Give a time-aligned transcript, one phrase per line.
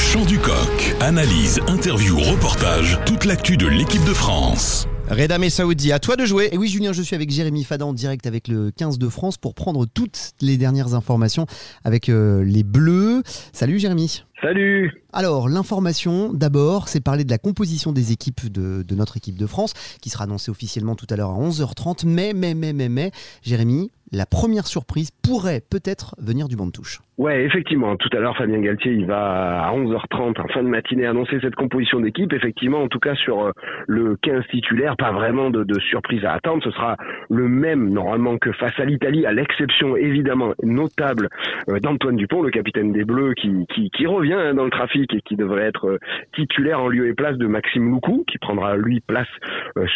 [0.00, 0.96] chant du coq.
[1.00, 4.88] Analyse, interview, reportage, toute l'actu de l'équipe de France.
[5.10, 6.48] Reda Saoudi, à toi de jouer.
[6.52, 9.36] Et oui, Julien, je suis avec Jérémy Fadan en direct avec le 15 de France
[9.36, 11.46] pour prendre toutes les dernières informations
[11.84, 13.22] avec euh, les Bleus.
[13.52, 14.22] Salut Jérémy.
[14.40, 19.36] Salut Alors, l'information, d'abord, c'est parler de la composition des équipes de, de, notre équipe
[19.36, 22.06] de France, qui sera annoncée officiellement tout à l'heure à 11h30.
[22.06, 23.10] Mais, mais, mais, mais, mais,
[23.42, 27.00] Jérémy, la première surprise pourrait peut-être venir du banc de touche.
[27.20, 27.96] Ouais, effectivement.
[27.96, 31.54] Tout à l'heure, Fabien Galtier, il va à 11h30, en fin de matinée, annoncer cette
[31.54, 32.32] composition d'équipe.
[32.32, 33.52] Effectivement, en tout cas sur euh,
[33.86, 36.64] le 15 titulaire, pas vraiment de, surprise à attendre.
[36.64, 36.96] Ce sera
[37.28, 41.28] le même, normalement, que face à l'Italie, à l'exception, évidemment, notable
[41.68, 45.12] euh, d'Antoine Dupont, le capitaine des Bleus, qui, qui, qui revient hein, dans le trafic
[45.12, 45.98] et qui devrait être euh,
[46.34, 49.28] titulaire en lieu et place de Maxime Loukou, qui prendra, lui, place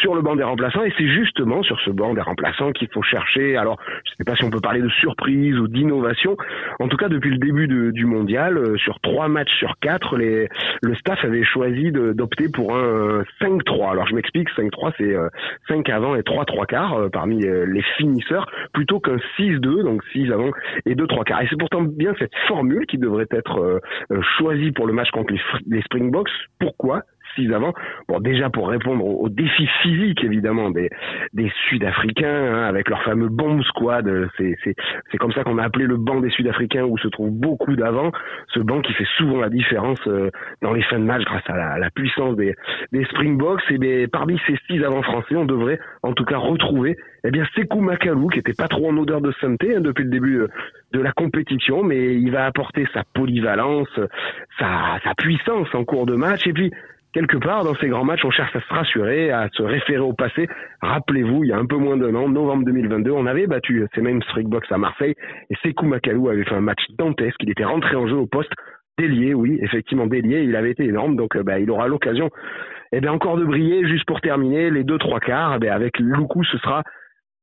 [0.00, 0.84] sur le banc des remplaçants.
[0.84, 3.56] Et c'est justement sur ce banc des remplaçants qu'il faut chercher.
[3.56, 6.36] Alors, je ne sais pas si on peut parler de surprise ou d'innovation.
[6.78, 10.48] En tout cas, depuis le début du mondial, euh, sur trois matchs sur quatre, les,
[10.82, 13.92] le staff avait choisi d'opter pour un 5-3.
[13.92, 15.14] Alors je m'explique, 5-3 c'est
[15.68, 20.02] 5 euh, avant et 3 3 quarts euh, parmi les finisseurs, plutôt qu'un 6-2, donc
[20.12, 20.50] 6 avant
[20.86, 21.42] et 2 3 quarts.
[21.42, 23.80] Et c'est pourtant bien cette formule qui devrait être
[24.38, 26.30] choisie pour le match contre les, les Springboks.
[26.58, 27.02] Pourquoi
[27.52, 27.72] avant.
[28.08, 30.90] Bon, déjà pour répondre aux, défis physiques évidemment des,
[31.32, 34.28] des Sud-Africains hein, avec leur fameux bomb squad.
[34.36, 37.76] C'est c'est comme ça qu'on a appelé le banc des Sud-Africains où se trouve beaucoup
[37.76, 38.12] d'avant.
[38.48, 40.30] Ce banc qui fait souvent la différence euh,
[40.62, 42.54] dans les fins de match grâce à la, la puissance des,
[42.92, 43.62] des Springboks.
[43.70, 47.44] Et bien, parmi ces six avant français, on devrait en tout cas retrouver eh bien
[47.54, 50.48] Sekou Makalou qui était pas trop en odeur de santé hein, depuis le début euh,
[50.92, 53.88] de la compétition, mais il va apporter sa polyvalence,
[54.58, 56.72] sa, sa puissance en cours de match et puis
[57.12, 60.12] quelque part, dans ces grands matchs, on cherche à se rassurer, à se référer au
[60.12, 60.48] passé.
[60.82, 64.00] Rappelez-vous, il y a un peu moins d'un an, novembre 2022, on avait battu ces
[64.00, 65.14] mêmes Strikebox à Marseille
[65.50, 67.38] et Sekou Makalou avait fait un match dantesque.
[67.40, 68.52] Il était rentré en jeu au poste
[68.98, 70.42] délié, oui, effectivement délié.
[70.42, 72.30] Il avait été énorme, donc euh, bah, il aura l'occasion,
[72.92, 73.86] eh encore de briller.
[73.86, 76.82] Juste pour terminer, les deux trois quarts, eh avec Loukou, ce sera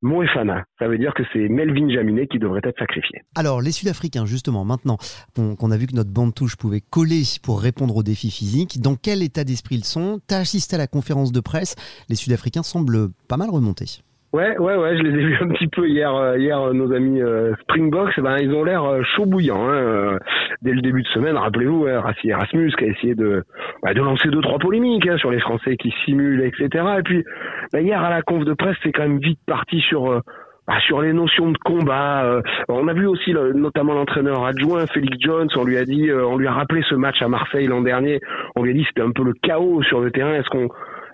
[0.03, 3.23] Moefana, ça veut dire que c'est Melvin Jaminet qui devrait être sacrifié.
[3.35, 4.97] Alors, les Sud-Africains, justement, maintenant
[5.35, 8.95] qu'on a vu que notre bande touche pouvait coller pour répondre aux défis physiques, dans
[8.95, 10.19] quel état d'esprit ils sont?
[10.27, 11.75] Tu as assisté à la conférence de presse,
[12.09, 14.03] les Sud-Africains semblent pas mal remontés.
[14.33, 16.13] Ouais, ouais, ouais, je les ai vus un petit peu hier.
[16.13, 18.83] Euh, hier, euh, nos amis euh, Springboks, eh ben, ils ont l'air
[19.15, 19.69] chaud bouillant.
[19.69, 20.17] Hein,
[20.61, 23.43] dès le début de semaine, rappelez-vous, hein, Erasmus qui a essayé de,
[23.83, 26.85] bah, de lancer deux trois polémiques hein, sur les Français qui simulent, etc.
[26.99, 27.23] Et puis
[27.71, 30.21] bah, hier à la conf de presse, c'est quand même vite parti sur
[30.67, 32.41] bah, sur les notions de combat.
[32.67, 35.47] on a vu aussi notamment l'entraîneur adjoint Félix Jones.
[35.55, 38.19] On lui a dit, on lui a rappelé ce match à Marseille l'an dernier.
[38.57, 40.33] On lui a dit c'était un peu le chaos sur le terrain.
[40.33, 40.67] Est-ce qu'on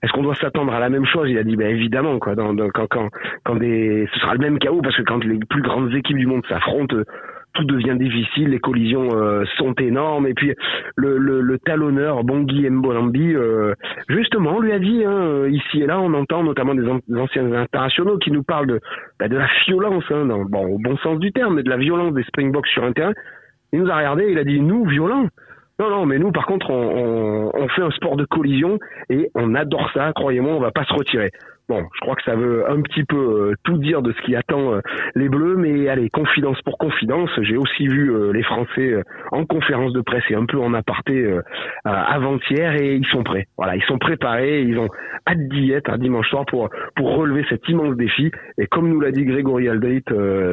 [0.04, 1.30] est-ce qu'on doit s'attendre à la même chose?
[1.30, 2.36] Il a dit, ben évidemment, quoi.
[2.36, 3.10] Dans, quand, quand,
[3.46, 6.28] quand des, ce sera le même chaos parce que quand les plus grandes équipes du
[6.28, 6.98] monde s'affrontent,
[7.54, 10.28] tout devient difficile, les collisions euh, sont énormes.
[10.28, 10.54] Et puis
[10.98, 13.76] le, le, le talonneur Bongi Mbolambi, euh,
[14.10, 16.86] justement, lui a dit, hein, ici et là, on entend notamment des,
[17.18, 18.80] anciens internationaux qui nous parlent de,
[19.20, 21.78] bah, de la violence, hein, dans, bon, au bon sens du terme, mais de la
[21.78, 23.14] violence des Springboks sur un terrain.
[23.72, 25.28] Il nous a regardé, il a dit, nous, violents
[25.80, 28.78] non, non, mais nous, par contre, on, on, fait un sport de collision
[29.10, 30.14] et on adore ça.
[30.14, 31.32] Croyez-moi, on va pas se retirer.
[31.70, 34.36] Bon, je crois que ça veut un petit peu euh, tout dire de ce qui
[34.36, 34.82] attend euh,
[35.16, 39.02] les Bleus, mais allez, confidence pour confidence, j'ai aussi vu euh, les Français
[39.32, 41.26] en conférence de presse et un peu en aparté
[41.86, 43.48] avant-hier et ils sont prêts.
[43.58, 44.90] Voilà, ils sont préparés, ils ont
[45.28, 48.32] hâte d'y être un dimanche soir pour pour relever cet immense défi.
[48.58, 50.04] Et comme nous l'a dit Grégory Aldrit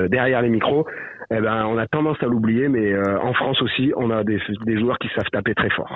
[0.08, 0.86] derrière les micros,
[1.32, 4.78] eh ben on a tendance à l'oublier, mais en France aussi, on a des, des
[4.78, 5.88] joueurs qui savent taper très fort.